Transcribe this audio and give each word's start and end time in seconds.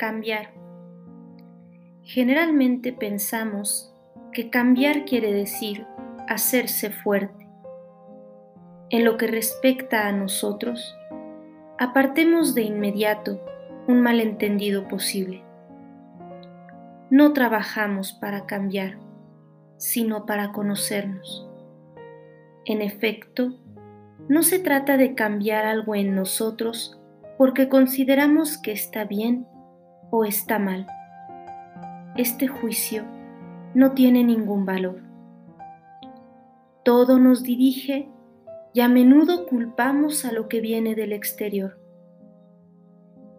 Cambiar. 0.00 0.54
Generalmente 2.04 2.94
pensamos 2.94 3.94
que 4.32 4.48
cambiar 4.48 5.04
quiere 5.04 5.30
decir 5.30 5.86
hacerse 6.26 6.88
fuerte. 6.88 7.46
En 8.88 9.04
lo 9.04 9.18
que 9.18 9.26
respecta 9.26 10.08
a 10.08 10.12
nosotros, 10.12 10.96
apartemos 11.78 12.54
de 12.54 12.62
inmediato 12.62 13.44
un 13.88 14.00
malentendido 14.00 14.88
posible. 14.88 15.44
No 17.10 17.34
trabajamos 17.34 18.14
para 18.14 18.46
cambiar, 18.46 18.96
sino 19.76 20.24
para 20.24 20.52
conocernos. 20.52 21.46
En 22.64 22.80
efecto, 22.80 23.52
no 24.30 24.42
se 24.44 24.60
trata 24.60 24.96
de 24.96 25.14
cambiar 25.14 25.66
algo 25.66 25.94
en 25.94 26.14
nosotros 26.14 26.98
porque 27.36 27.68
consideramos 27.68 28.56
que 28.56 28.72
está 28.72 29.04
bien 29.04 29.46
o 30.10 30.24
está 30.24 30.58
mal. 30.58 30.86
Este 32.16 32.48
juicio 32.48 33.04
no 33.74 33.92
tiene 33.92 34.24
ningún 34.24 34.66
valor. 34.66 35.00
Todo 36.84 37.18
nos 37.18 37.42
dirige 37.42 38.08
y 38.74 38.80
a 38.80 38.88
menudo 38.88 39.46
culpamos 39.46 40.24
a 40.24 40.32
lo 40.32 40.48
que 40.48 40.60
viene 40.60 40.94
del 40.94 41.12
exterior. 41.12 41.78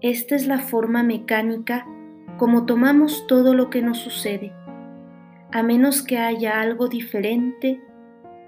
Esta 0.00 0.34
es 0.34 0.46
la 0.46 0.60
forma 0.60 1.02
mecánica 1.02 1.86
como 2.38 2.64
tomamos 2.64 3.26
todo 3.26 3.54
lo 3.54 3.68
que 3.68 3.82
nos 3.82 3.98
sucede, 3.98 4.52
a 5.52 5.62
menos 5.62 6.02
que 6.02 6.18
haya 6.18 6.60
algo 6.60 6.88
diferente 6.88 7.82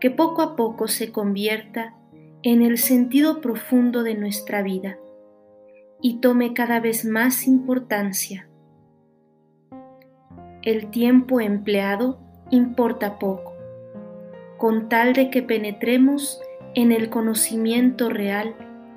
que 0.00 0.10
poco 0.10 0.42
a 0.42 0.56
poco 0.56 0.88
se 0.88 1.12
convierta 1.12 1.94
en 2.42 2.62
el 2.62 2.78
sentido 2.78 3.40
profundo 3.40 4.02
de 4.02 4.14
nuestra 4.14 4.62
vida 4.62 4.98
y 6.00 6.18
tome 6.20 6.52
cada 6.52 6.80
vez 6.80 7.04
más 7.04 7.46
importancia. 7.46 8.48
El 10.62 10.90
tiempo 10.90 11.40
empleado 11.40 12.18
importa 12.50 13.18
poco, 13.18 13.54
con 14.58 14.88
tal 14.88 15.12
de 15.12 15.30
que 15.30 15.42
penetremos 15.42 16.40
en 16.74 16.92
el 16.92 17.08
conocimiento 17.08 18.10
real 18.10 18.54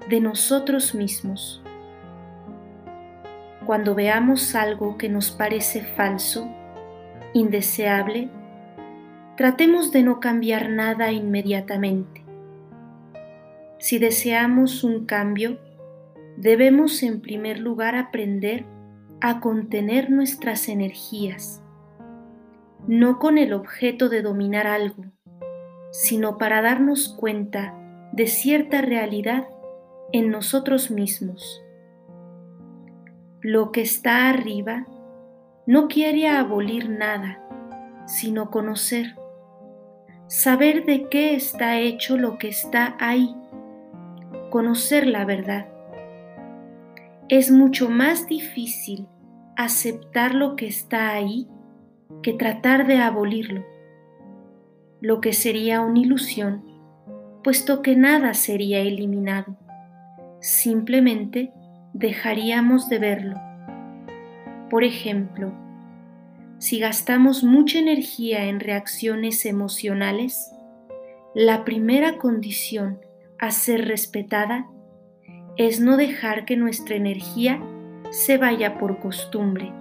de 0.09 0.19
nosotros 0.19 0.95
mismos. 0.95 1.63
Cuando 3.65 3.93
veamos 3.93 4.55
algo 4.55 4.97
que 4.97 5.09
nos 5.09 5.31
parece 5.31 5.81
falso, 5.81 6.49
indeseable, 7.33 8.29
tratemos 9.37 9.91
de 9.91 10.03
no 10.03 10.19
cambiar 10.19 10.69
nada 10.69 11.11
inmediatamente. 11.11 12.25
Si 13.77 13.99
deseamos 13.99 14.83
un 14.83 15.05
cambio, 15.05 15.59
debemos 16.39 17.03
en 17.03 17.21
primer 17.21 17.59
lugar 17.59 17.95
aprender 17.95 18.65
a 19.21 19.39
contener 19.39 20.09
nuestras 20.09 20.69
energías, 20.69 21.61
no 22.87 23.19
con 23.19 23.37
el 23.37 23.53
objeto 23.53 24.09
de 24.09 24.21
dominar 24.21 24.65
algo, 24.65 25.03
sino 25.91 26.37
para 26.37 26.61
darnos 26.61 27.09
cuenta 27.09 27.75
de 28.13 28.27
cierta 28.27 28.81
realidad 28.81 29.47
en 30.11 30.31
nosotros 30.31 30.89
mismos. 30.89 31.61
Lo 33.41 33.71
que 33.71 33.81
está 33.81 34.29
arriba 34.29 34.87
no 35.67 35.87
quiere 35.87 36.27
abolir 36.27 36.89
nada, 36.89 37.43
sino 38.07 38.49
conocer, 38.49 39.15
saber 40.27 40.85
de 40.85 41.09
qué 41.09 41.35
está 41.35 41.77
hecho 41.77 42.17
lo 42.17 42.37
que 42.37 42.47
está 42.47 42.95
ahí 42.99 43.35
conocer 44.49 45.07
la 45.07 45.25
verdad. 45.25 45.67
Es 47.29 47.51
mucho 47.51 47.91
más 47.91 48.25
difícil 48.25 49.05
aceptar 49.55 50.33
lo 50.33 50.55
que 50.55 50.65
está 50.65 51.11
ahí 51.11 51.47
que 52.23 52.33
tratar 52.33 52.87
de 52.87 52.97
abolirlo, 52.97 53.63
lo 54.99 55.21
que 55.21 55.33
sería 55.33 55.81
una 55.81 55.99
ilusión, 55.99 56.63
puesto 57.43 57.83
que 57.83 57.95
nada 57.95 58.33
sería 58.33 58.79
eliminado, 58.79 59.55
simplemente 60.41 61.53
dejaríamos 61.93 62.89
de 62.89 62.97
verlo. 62.97 63.35
Por 64.71 64.83
ejemplo, 64.83 65.53
si 66.57 66.79
gastamos 66.79 67.43
mucha 67.43 67.77
energía 67.77 68.45
en 68.45 68.59
reacciones 68.59 69.45
emocionales, 69.45 70.51
la 71.35 71.63
primera 71.63 72.17
condición 72.17 72.99
a 73.37 73.51
ser 73.51 73.87
respetada 73.87 74.67
es 75.59 75.81
no 75.81 75.97
dejar 75.97 76.45
que 76.45 76.55
nuestra 76.55 76.95
energía 76.95 77.61
se 78.11 78.37
vaya 78.37 78.77
por 78.77 78.99
costumbre, 78.99 79.73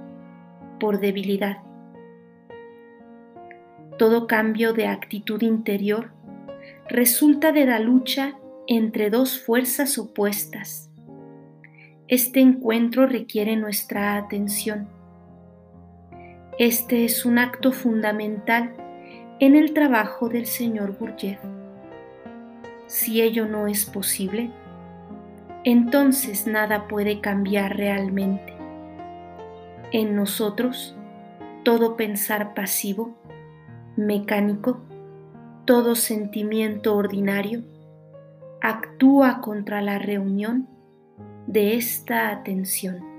por 0.81 0.99
debilidad. 0.99 1.59
Todo 3.97 4.27
cambio 4.27 4.72
de 4.72 4.88
actitud 4.88 5.41
interior 5.41 6.11
resulta 6.88 7.53
de 7.53 7.65
la 7.65 7.78
lucha 7.78 8.34
entre 8.67 9.09
dos 9.09 9.38
fuerzas 9.38 9.99
opuestas. 9.99 10.91
Este 12.09 12.41
encuentro 12.41 13.06
requiere 13.06 13.55
nuestra 13.55 14.17
atención. 14.17 14.88
Este 16.59 17.05
es 17.05 17.25
un 17.25 17.38
acto 17.38 17.71
fundamental 17.71 18.75
en 19.38 19.55
el 19.55 19.75
trabajo 19.75 20.28
del 20.28 20.47
señor 20.47 20.97
Gurdjieff. 20.99 21.38
Si 22.88 23.22
ello 23.22 23.47
no 23.47 23.69
es 23.69 23.84
posible, 23.87 24.50
entonces 25.71 26.47
nada 26.47 26.89
puede 26.89 27.21
cambiar 27.21 27.77
realmente. 27.77 28.55
En 29.93 30.17
nosotros, 30.17 30.97
todo 31.62 31.95
pensar 31.95 32.55
pasivo, 32.55 33.19
mecánico, 33.95 34.81
todo 35.67 35.95
sentimiento 35.95 36.97
ordinario, 36.97 37.65
actúa 38.62 39.43
contra 39.43 39.83
la 39.83 39.99
reunión 39.99 40.67
de 41.47 41.77
esta 41.77 42.31
atención. 42.31 43.18